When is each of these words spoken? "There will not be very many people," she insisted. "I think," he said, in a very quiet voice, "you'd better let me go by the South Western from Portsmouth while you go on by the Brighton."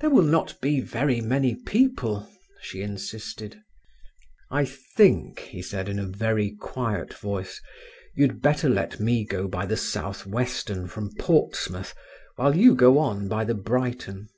"There 0.00 0.10
will 0.10 0.24
not 0.24 0.60
be 0.60 0.80
very 0.80 1.20
many 1.20 1.54
people," 1.54 2.28
she 2.60 2.82
insisted. 2.82 3.62
"I 4.50 4.64
think," 4.64 5.38
he 5.38 5.62
said, 5.62 5.88
in 5.88 6.00
a 6.00 6.04
very 6.08 6.50
quiet 6.56 7.14
voice, 7.14 7.60
"you'd 8.16 8.42
better 8.42 8.68
let 8.68 8.98
me 8.98 9.24
go 9.24 9.46
by 9.46 9.66
the 9.66 9.76
South 9.76 10.26
Western 10.26 10.88
from 10.88 11.14
Portsmouth 11.16 11.94
while 12.34 12.56
you 12.56 12.74
go 12.74 12.98
on 12.98 13.28
by 13.28 13.44
the 13.44 13.54
Brighton." 13.54 14.30